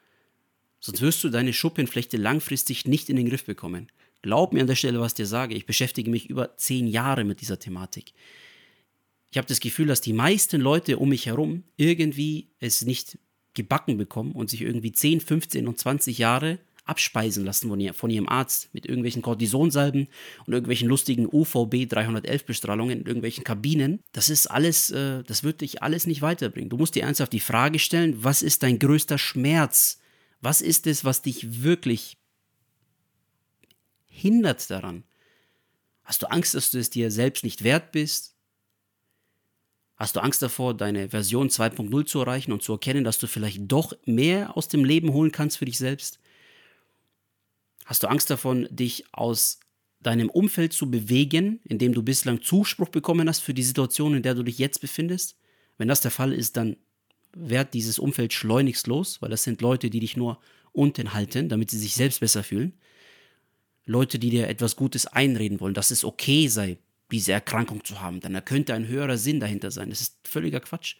Sonst 0.81 1.01
wirst 1.01 1.25
du 1.25 1.31
deine 1.31 1.55
Schuppenflechte 1.55 2.19
langfristig 2.19 2.85
nicht 2.85 3.09
in 3.09 3.17
den 3.17 3.31
Griff 3.31 3.47
bekommen. 3.47 3.91
Glaub 4.21 4.53
mir 4.53 4.61
an 4.61 4.67
der 4.67 4.75
Stelle, 4.75 5.01
was 5.01 5.13
ich 5.13 5.17
dir 5.17 5.27
sage. 5.27 5.55
Ich 5.55 5.65
beschäftige 5.65 6.11
mich 6.11 6.29
über 6.29 6.59
zehn 6.59 6.87
Jahre 6.89 7.25
mit 7.25 7.41
dieser 7.41 7.59
Thematik. 7.59 8.13
Ich 9.31 9.39
habe 9.39 9.49
das 9.49 9.61
Gefühl, 9.61 9.87
dass 9.87 10.03
die 10.03 10.13
meisten 10.13 10.61
Leute 10.61 10.99
um 10.99 11.09
mich 11.09 11.25
herum 11.25 11.65
irgendwie 11.79 12.49
es 12.59 12.83
nicht 12.83 13.17
gebacken 13.61 13.99
bekommen 13.99 14.33
und 14.33 14.51
sich 14.51 14.63
irgendwie 14.63 14.93
10, 14.93 15.21
15 15.21 15.69
und 15.69 15.79
20 15.79 16.19
Jahre 16.19 16.59
abspeisen 16.85 17.45
lassen 17.45 17.69
von, 17.69 17.79
ihr, 17.79 17.95
von 17.95 18.11
ihrem 18.11 18.29
Arzt 18.29 18.69
mit 18.73 18.87
irgendwelchen 18.87 19.23
Kortisonsalben 19.23 20.09
und 20.47 20.53
irgendwelchen 20.53 20.89
lustigen 20.89 21.29
UVB 21.31 21.89
311 21.89 22.45
Bestrahlungen 22.45 23.01
in 23.01 23.07
irgendwelchen 23.07 23.45
Kabinen. 23.45 24.01
Das 24.13 24.29
ist 24.29 24.49
alles, 24.49 24.91
äh, 24.91 25.23
das 25.25 25.45
wird 25.45 25.61
dich 25.61 25.83
alles 25.83 26.07
nicht 26.07 26.23
weiterbringen. 26.23 26.71
Du 26.71 26.77
musst 26.77 26.95
dir 26.95 27.05
ernsthaft 27.05 27.33
die 27.33 27.41
Frage 27.41 27.79
stellen, 27.79 28.25
was 28.25 28.43
ist 28.43 28.63
dein 28.63 28.79
größter 28.79 29.19
Schmerz? 29.19 30.01
Was 30.41 30.63
ist 30.63 30.87
es, 30.87 31.05
was 31.05 31.23
dich 31.23 31.63
wirklich 31.63 32.17
hindert 34.09 34.69
daran? 34.71 35.05
Hast 36.03 36.23
du 36.23 36.31
Angst, 36.31 36.55
dass 36.55 36.71
du 36.73 36.79
es 36.79 36.91
dir 36.91 37.11
selbst 37.11 37.45
nicht 37.45 37.63
wert 37.63 37.93
bist? 37.93 38.35
Hast 40.01 40.17
du 40.17 40.21
Angst 40.21 40.41
davor, 40.41 40.73
deine 40.73 41.11
Version 41.11 41.51
2.0 41.51 42.07
zu 42.07 42.21
erreichen 42.21 42.53
und 42.53 42.63
zu 42.63 42.73
erkennen, 42.73 43.05
dass 43.05 43.19
du 43.19 43.27
vielleicht 43.27 43.71
doch 43.71 43.93
mehr 44.07 44.57
aus 44.57 44.67
dem 44.67 44.83
Leben 44.83 45.13
holen 45.13 45.31
kannst 45.31 45.59
für 45.59 45.67
dich 45.67 45.77
selbst? 45.77 46.19
Hast 47.85 48.03
du 48.03 48.07
Angst 48.07 48.31
davon, 48.31 48.67
dich 48.71 49.05
aus 49.13 49.61
deinem 50.01 50.31
Umfeld 50.31 50.73
zu 50.73 50.91
bewegen, 50.91 51.61
in 51.65 51.77
dem 51.77 51.93
du 51.93 52.03
bislang 52.03 52.41
Zuspruch 52.41 52.89
bekommen 52.89 53.29
hast 53.29 53.41
für 53.41 53.53
die 53.53 53.63
Situation, 53.63 54.15
in 54.15 54.23
der 54.23 54.35
du 54.35 54.43
dich 54.43 54.57
jetzt 54.57 54.81
befindest? 54.81 55.37
Wenn 55.77 55.89
das 55.89 56.01
der 56.01 56.11
Fall 56.11 56.33
ist, 56.33 56.57
dann 56.57 56.79
werd 57.35 57.75
dieses 57.75 57.99
Umfeld 57.99 58.33
schleunigst 58.33 58.87
los, 58.87 59.21
weil 59.21 59.29
das 59.29 59.43
sind 59.43 59.61
Leute, 59.61 59.91
die 59.91 60.01
dich 60.01 60.17
nur 60.17 60.41
unten 60.73 61.13
halten, 61.13 61.51
damit 61.51 61.71
sie 61.71 61.79
sich 61.79 61.93
selbst 61.93 62.21
besser 62.21 62.43
fühlen. 62.43 62.73
Leute, 63.85 64.19
die 64.19 64.31
dir 64.31 64.49
etwas 64.49 64.77
Gutes 64.77 65.07
einreden 65.07 65.61
wollen, 65.61 65.75
dass 65.75 65.91
es 65.91 66.05
okay 66.07 66.49
sei, 66.49 66.79
diese 67.13 67.33
Erkrankung 67.33 67.85
zu 67.85 68.01
haben, 68.01 68.21
dann 68.21 68.45
könnte 68.45 68.75
ein 68.75 68.87
höherer 68.87 69.19
Sinn 69.19 69.41
dahinter 69.41 69.71
sein. 69.71 69.91
Das 69.91 70.01
ist 70.01 70.17
völliger 70.25 70.61
Quatsch. 70.61 70.97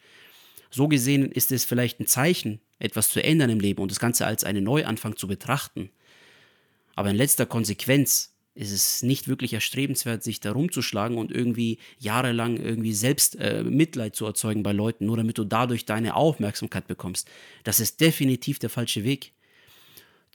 So 0.69 0.87
gesehen 0.87 1.31
ist 1.31 1.51
es 1.51 1.65
vielleicht 1.65 1.99
ein 1.99 2.07
Zeichen, 2.07 2.61
etwas 2.79 3.09
zu 3.09 3.23
ändern 3.23 3.49
im 3.49 3.59
Leben 3.59 3.81
und 3.81 3.91
das 3.91 3.99
Ganze 3.99 4.25
als 4.25 4.43
einen 4.43 4.63
Neuanfang 4.63 5.17
zu 5.17 5.27
betrachten. 5.27 5.91
Aber 6.95 7.09
in 7.09 7.15
letzter 7.15 7.45
Konsequenz 7.45 8.31
ist 8.53 8.71
es 8.71 9.01
nicht 9.01 9.27
wirklich 9.27 9.53
erstrebenswert, 9.53 10.23
sich 10.23 10.39
da 10.39 10.51
rumzuschlagen 10.51 11.17
und 11.17 11.31
irgendwie 11.31 11.77
jahrelang 11.99 12.57
irgendwie 12.57 12.93
selbst 12.93 13.37
äh, 13.37 13.63
Mitleid 13.63 14.15
zu 14.15 14.25
erzeugen 14.25 14.61
bei 14.61 14.73
Leuten, 14.73 15.05
nur 15.05 15.17
damit 15.17 15.37
du 15.37 15.45
dadurch 15.45 15.85
deine 15.85 16.15
Aufmerksamkeit 16.15 16.87
bekommst. 16.87 17.29
Das 17.63 17.79
ist 17.79 18.01
definitiv 18.01 18.59
der 18.59 18.69
falsche 18.69 19.03
Weg. 19.03 19.33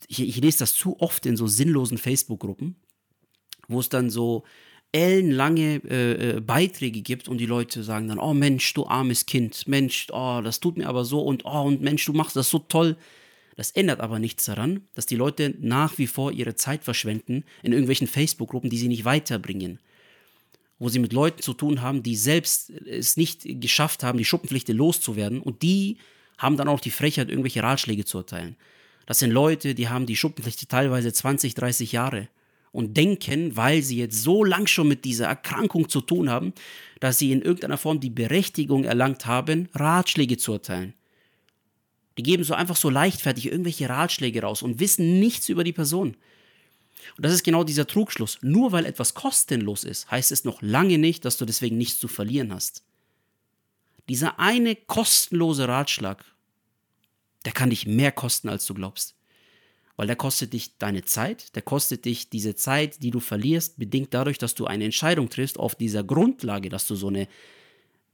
Ich, 0.09 0.21
ich 0.21 0.37
lese 0.37 0.61
das 0.61 0.75
zu 0.75 0.99
oft 1.01 1.27
in 1.27 1.37
so 1.37 1.47
sinnlosen 1.47 1.99
Facebook-Gruppen, 1.99 2.77
wo 3.69 3.81
es 3.81 3.89
dann 3.89 4.09
so 4.09 4.45
ellenlange 4.93 5.83
äh, 5.89 6.37
äh, 6.37 6.41
Beiträge 6.41 7.03
gibt 7.03 7.29
und 7.29 7.39
die 7.39 7.47
Leute 7.47 7.83
sagen 7.83 8.09
dann, 8.09 8.19
oh 8.19 8.35
Mensch, 8.35 8.73
du 8.75 8.87
armes 8.87 9.27
Kind, 9.27 9.67
Mensch, 9.69 10.07
oh, 10.11 10.41
das 10.43 10.61
tut 10.61 10.77
mir 10.77 10.89
aber 10.89 11.05
so 11.05 11.21
und 11.21 11.45
oh 11.45 11.63
und 11.63 11.83
Mensch, 11.83 12.05
du 12.05 12.13
machst 12.13 12.37
das 12.37 12.51
so 12.51 12.59
toll. 12.61 12.97
Das 13.57 13.71
ändert 13.71 14.01
aber 14.01 14.19
nichts 14.19 14.45
daran, 14.45 14.83
dass 14.95 15.07
die 15.07 15.17
Leute 15.17 15.55
nach 15.59 15.97
wie 15.97 16.07
vor 16.07 16.31
ihre 16.31 16.57
Zeit 16.57 16.85
verschwenden 16.85 17.45
in 17.63 17.73
irgendwelchen 17.73 18.07
Facebook-Gruppen, 18.07 18.69
die 18.69 18.77
sie 18.77 18.89
nicht 18.89 19.07
weiterbringen. 19.07 19.81
Wo 20.79 20.91
sie 20.91 20.99
mit 20.99 21.15
Leuten 21.15 21.41
zu 21.41 21.55
tun 21.55 21.81
haben, 21.81 22.03
die 22.03 22.17
selbst 22.17 22.71
es 22.71 23.17
nicht 23.17 23.47
geschafft 23.61 24.03
haben, 24.03 24.19
die 24.19 24.27
Schuppenpflicht 24.27 24.69
loszuwerden 24.69 25.41
und 25.41 25.63
die 25.63 25.97
haben 26.37 26.59
dann 26.59 26.69
auch 26.69 26.81
die 26.81 26.91
Frechheit, 26.91 27.31
irgendwelche 27.31 27.63
Ratschläge 27.63 28.05
zu 28.05 28.19
erteilen. 28.19 28.57
Das 29.07 29.21
sind 29.21 29.31
Leute, 29.31 29.75
die 29.75 29.89
haben 29.89 30.05
die 30.05 30.17
Schuppenpflicht 30.17 30.69
teilweise 30.69 31.11
20, 31.11 31.55
30 31.55 31.93
Jahre 31.93 32.29
und 32.77 32.95
denken, 32.95 33.57
weil 33.57 33.83
sie 33.83 33.97
jetzt 33.97 34.23
so 34.23 34.45
lang 34.45 34.67
schon 34.67 34.87
mit 34.87 35.07
dieser 35.07 35.27
Erkrankung 35.27 35.89
zu 35.89 36.03
tun 36.03 36.29
haben, 36.29 36.53
dass 37.01 37.19
sie 37.19 37.33
in 37.33 37.41
irgendeiner 37.41 37.79
Form 37.79 38.01
die 38.01 38.11
Berechtigung 38.11 38.85
erlangt 38.85 39.25
haben, 39.25 39.71
Ratschläge 39.73 40.37
zu 40.37 40.53
erteilen. 40.53 40.93
Die 42.19 42.23
geben 42.23 42.45
so 42.45 42.53
einfach 42.53 42.77
so 42.77 42.91
leichtfertig 42.91 43.47
irgendwelche 43.47 43.89
Ratschläge 43.89 44.43
raus 44.43 44.61
und 44.61 44.79
wissen 44.79 45.19
nichts 45.19 45.49
über 45.49 45.65
die 45.65 45.73
Person. 45.73 46.19
Und 47.17 47.25
das 47.25 47.33
ist 47.33 47.45
genau 47.45 47.65
dieser 47.65 47.87
Trugschluss. 47.87 48.39
Nur 48.43 48.73
weil 48.73 48.85
etwas 48.85 49.15
kostenlos 49.15 49.83
ist, 49.83 50.11
heißt 50.11 50.31
es 50.31 50.45
noch 50.45 50.61
lange 50.61 50.99
nicht, 50.99 51.25
dass 51.25 51.39
du 51.39 51.47
deswegen 51.47 51.79
nichts 51.79 51.99
zu 51.99 52.09
verlieren 52.09 52.53
hast. 52.53 52.85
Dieser 54.11 54.39
eine 54.39 54.77
kostenlose 54.77 55.67
Ratschlag, 55.67 56.27
der 57.47 57.53
kann 57.53 57.71
dich 57.71 57.87
mehr 57.87 58.13
kosten, 58.13 58.51
als 58.51 58.67
du 58.67 58.75
glaubst 58.75 59.16
weil 59.97 60.07
der 60.07 60.17
kostet 60.17 60.53
dich 60.53 60.79
deine 60.79 61.05
Zeit, 61.05 61.55
der 61.57 61.63
kostet 61.63 62.05
dich 62.05 62.29
diese 62.31 62.55
Zeit, 62.55 63.03
die 63.03 63.11
du 63.11 63.21
verlierst, 63.21 63.79
bedingt 63.79 64.15
dadurch, 64.15 64.39
dass 64.39 64.55
du 64.55 64.67
eine 64.67 64.85
Entscheidung 64.85 65.29
triffst 65.31 65.59
auf 65.59 65.75
dieser 65.75 66.05
Grundlage, 66.05 66.69
dass 66.69 66.87
du 66.87 66.95
so 66.95 67.09
eine 67.09 67.29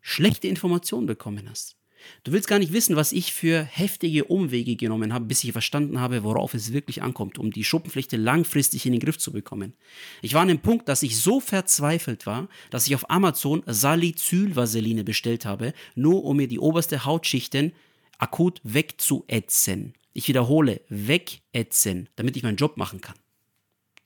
schlechte 0.01 0.49
Information 0.49 1.07
bekommen 1.07 1.49
hast. 1.49 1.77
Du 2.25 2.33
willst 2.33 2.49
gar 2.49 2.59
nicht 2.59 2.73
wissen, 2.73 2.97
was 2.97 3.13
ich 3.13 3.33
für 3.33 3.63
heftige 3.63 4.25
Umwege 4.25 4.77
genommen 4.77 5.13
habe, 5.13 5.25
bis 5.25 5.45
ich 5.45 5.53
verstanden 5.53 6.01
habe, 6.01 6.25
worauf 6.25 6.55
es 6.55 6.73
wirklich 6.73 7.03
ankommt, 7.03 7.39
um 7.39 7.51
die 7.51 7.65
Schuppenflechte 7.65 8.17
langfristig 8.17 8.87
in 8.87 8.93
den 8.93 9.01
Griff 9.01 9.19
zu 9.19 9.33
bekommen. 9.33 9.75
Ich 10.21 10.35
war 10.35 10.43
an 10.43 10.49
dem 10.49 10.59
Punkt, 10.59 10.89
dass 10.89 11.03
ich 11.03 11.19
so 11.19 11.41
verzweifelt 11.41 12.27
war, 12.27 12.49
dass 12.71 12.87
ich 12.87 12.95
auf 12.95 13.09
Amazon 13.11 13.63
Salicylvaseline 13.67 15.05
bestellt 15.05 15.45
habe, 15.45 15.73
nur 15.95 16.25
um 16.25 16.37
mir 16.37 16.49
die 16.49 16.59
oberste 16.59 17.05
Hautschichten 17.05 17.73
akut 18.19 18.61
wegzuätzen. 18.65 19.95
Ich 20.13 20.29
wiederhole, 20.29 20.83
wegätzen, 20.89 22.09
damit 22.17 22.37
ich 22.37 22.43
meinen 22.43 22.57
Job 22.57 22.77
machen 22.77 23.01
kann. 23.01 23.17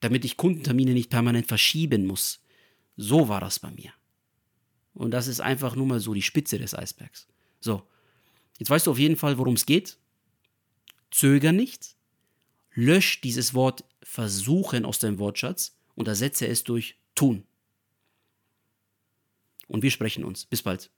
Damit 0.00 0.24
ich 0.24 0.36
Kundentermine 0.36 0.92
nicht 0.92 1.10
permanent 1.10 1.46
verschieben 1.46 2.06
muss. 2.06 2.40
So 2.96 3.28
war 3.28 3.40
das 3.40 3.58
bei 3.58 3.70
mir. 3.70 3.92
Und 4.94 5.10
das 5.10 5.26
ist 5.26 5.40
einfach 5.40 5.76
nur 5.76 5.86
mal 5.86 6.00
so 6.00 6.14
die 6.14 6.22
Spitze 6.22 6.58
des 6.58 6.74
Eisbergs. 6.74 7.26
So, 7.60 7.82
jetzt 8.58 8.70
weißt 8.70 8.86
du 8.86 8.92
auf 8.92 8.98
jeden 8.98 9.16
Fall, 9.16 9.36
worum 9.38 9.54
es 9.54 9.66
geht. 9.66 9.98
Zöger 11.10 11.52
nicht. 11.52 11.96
Lösch 12.74 13.20
dieses 13.20 13.54
Wort 13.54 13.84
versuchen 14.02 14.84
aus 14.84 14.98
deinem 14.98 15.18
Wortschatz 15.18 15.76
und 15.94 16.08
ersetze 16.08 16.46
es 16.46 16.64
durch 16.64 16.98
tun. 17.14 17.44
Und 19.66 19.82
wir 19.82 19.90
sprechen 19.90 20.24
uns. 20.24 20.46
Bis 20.46 20.62
bald. 20.62 20.90